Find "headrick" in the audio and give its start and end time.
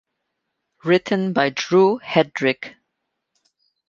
1.99-2.73